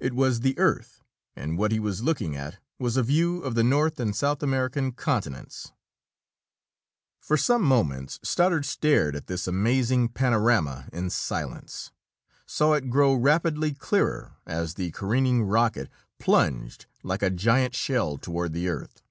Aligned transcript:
It 0.00 0.14
was 0.14 0.40
the 0.40 0.58
Earth 0.58 1.02
and 1.36 1.58
what 1.58 1.70
he 1.70 1.78
was 1.78 2.02
looking 2.02 2.34
at 2.34 2.56
was 2.78 2.96
a 2.96 3.02
view 3.02 3.42
of 3.42 3.54
the 3.54 3.62
North 3.62 4.00
and 4.00 4.16
South 4.16 4.42
American 4.42 4.90
continents! 4.90 5.70
For 7.20 7.36
some 7.36 7.60
moments 7.62 8.18
Stoddard 8.22 8.64
stared 8.64 9.14
at 9.14 9.26
this 9.26 9.46
amazing 9.46 10.08
panorama 10.08 10.88
in 10.94 11.10
silence; 11.10 11.90
saw 12.46 12.72
it 12.72 12.88
grow 12.88 13.12
rapidly 13.12 13.74
clearer, 13.74 14.36
as 14.46 14.72
the 14.76 14.92
careening 14.92 15.42
rocket 15.42 15.90
plunged 16.18 16.86
like 17.02 17.20
a 17.20 17.28
giant 17.28 17.74
shell 17.74 18.16
toward 18.16 18.54
the 18.54 18.70
earth. 18.70 19.02